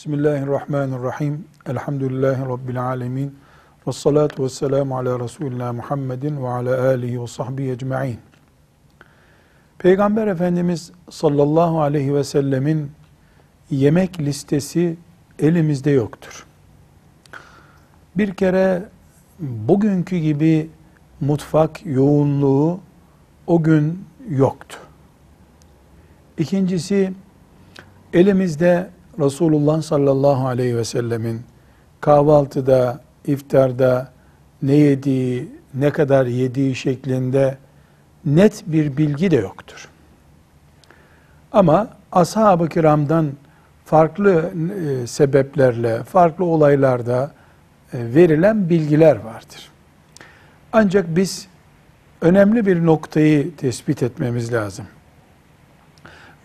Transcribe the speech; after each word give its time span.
Bismillahirrahmanirrahim. 0.00 1.44
Elhamdülillahi 1.66 2.42
Rabbil 2.42 2.82
alemin. 2.82 3.38
Ve 3.86 3.92
salatu 3.92 4.44
ve 4.44 4.48
selamu 4.48 4.98
ala 4.98 5.20
Resulina 5.20 5.72
Muhammedin 5.72 6.42
ve 6.42 6.48
ala 6.48 6.88
alihi 6.88 7.22
ve 7.22 7.26
sahbihi 7.26 7.70
ecma'in. 7.70 8.18
Peygamber 9.78 10.26
Efendimiz 10.26 10.92
sallallahu 11.10 11.80
aleyhi 11.80 12.14
ve 12.14 12.24
sellemin 12.24 12.92
yemek 13.70 14.20
listesi 14.20 14.96
elimizde 15.38 15.90
yoktur. 15.90 16.46
Bir 18.16 18.34
kere 18.34 18.88
bugünkü 19.38 20.16
gibi 20.16 20.70
mutfak 21.20 21.86
yoğunluğu 21.86 22.80
o 23.46 23.62
gün 23.62 24.04
yoktu. 24.28 24.76
İkincisi 26.38 27.12
elimizde 28.12 28.90
Resulullah 29.20 29.82
sallallahu 29.82 30.46
aleyhi 30.46 30.76
ve 30.76 30.84
sellemin 30.84 31.42
kahvaltıda, 32.00 33.00
iftarda 33.26 34.12
ne 34.62 34.74
yediği, 34.74 35.48
ne 35.74 35.90
kadar 35.90 36.26
yediği 36.26 36.74
şeklinde 36.74 37.58
net 38.24 38.62
bir 38.66 38.96
bilgi 38.96 39.30
de 39.30 39.36
yoktur. 39.36 39.88
Ama 41.52 41.88
ashab-ı 42.12 42.68
kiramdan 42.68 43.32
farklı 43.84 44.52
e, 45.02 45.06
sebeplerle, 45.06 46.02
farklı 46.04 46.44
olaylarda 46.44 47.32
e, 47.92 48.14
verilen 48.14 48.68
bilgiler 48.68 49.16
vardır. 49.16 49.70
Ancak 50.72 51.16
biz 51.16 51.48
önemli 52.20 52.66
bir 52.66 52.86
noktayı 52.86 53.56
tespit 53.56 54.02
etmemiz 54.02 54.52
lazım. 54.52 54.86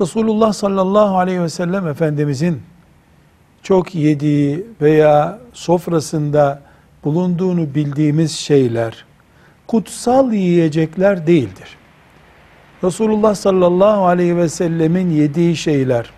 Resulullah 0.00 0.52
sallallahu 0.52 1.18
aleyhi 1.18 1.42
ve 1.42 1.48
sellem 1.48 1.88
Efendimizin 1.88 2.62
çok 3.64 3.94
yediği 3.94 4.66
veya 4.80 5.38
sofrasında 5.52 6.60
bulunduğunu 7.04 7.74
bildiğimiz 7.74 8.32
şeyler 8.32 9.04
kutsal 9.66 10.32
yiyecekler 10.32 11.26
değildir. 11.26 11.76
Resulullah 12.84 13.34
sallallahu 13.34 14.06
aleyhi 14.06 14.36
ve 14.36 14.48
sellemin 14.48 15.10
yediği 15.10 15.56
şeyler 15.56 16.10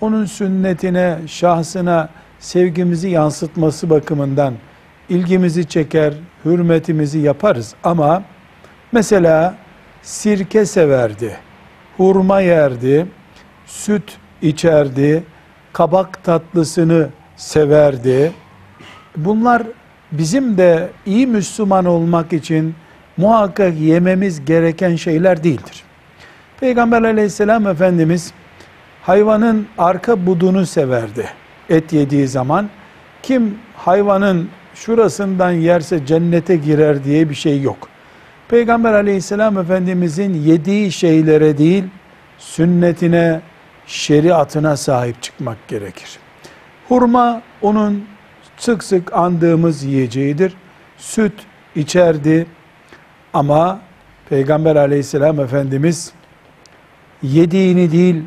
onun 0.00 0.24
sünnetine, 0.24 1.18
şahsına 1.26 2.08
sevgimizi 2.38 3.08
yansıtması 3.08 3.90
bakımından 3.90 4.54
ilgimizi 5.08 5.68
çeker, 5.68 6.14
hürmetimizi 6.44 7.18
yaparız 7.18 7.74
ama 7.84 8.22
mesela 8.92 9.54
sirke 10.02 10.66
severdi 10.66 11.36
hurma 11.96 12.40
yerdi, 12.40 13.06
süt 13.66 14.18
içerdi, 14.42 15.24
kabak 15.72 16.24
tatlısını 16.24 17.08
severdi. 17.36 18.32
Bunlar 19.16 19.62
bizim 20.12 20.58
de 20.58 20.88
iyi 21.06 21.26
Müslüman 21.26 21.84
olmak 21.84 22.32
için 22.32 22.74
muhakkak 23.16 23.80
yememiz 23.80 24.44
gereken 24.44 24.96
şeyler 24.96 25.44
değildir. 25.44 25.82
Peygamber 26.60 27.02
aleyhisselam 27.02 27.66
Efendimiz 27.66 28.32
hayvanın 29.02 29.66
arka 29.78 30.26
budunu 30.26 30.66
severdi 30.66 31.28
et 31.68 31.92
yediği 31.92 32.28
zaman. 32.28 32.68
Kim 33.22 33.58
hayvanın 33.76 34.48
şurasından 34.74 35.50
yerse 35.50 36.06
cennete 36.06 36.56
girer 36.56 37.04
diye 37.04 37.30
bir 37.30 37.34
şey 37.34 37.62
yok. 37.62 37.88
Peygamber 38.48 38.92
aleyhisselam 38.92 39.58
efendimizin 39.58 40.34
yediği 40.34 40.92
şeylere 40.92 41.58
değil, 41.58 41.84
sünnetine, 42.38 43.40
şeriatına 43.86 44.76
sahip 44.76 45.22
çıkmak 45.22 45.68
gerekir. 45.68 46.18
Hurma 46.88 47.42
onun 47.62 48.04
sık 48.56 48.84
sık 48.84 49.12
andığımız 49.12 49.82
yiyeceğidir. 49.82 50.54
Süt 50.96 51.32
içerdi 51.76 52.46
ama 53.32 53.80
Peygamber 54.28 54.76
aleyhisselam 54.76 55.40
efendimiz 55.40 56.12
yediğini 57.22 57.92
değil 57.92 58.22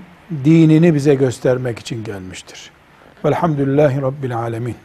dinini 0.45 0.95
bize 0.95 1.15
göstermek 1.15 1.79
için 1.79 2.03
gelmiştir. 2.03 2.71
Velhamdülillahi 3.25 4.01
Rabbil 4.01 4.37
alemin. 4.37 4.75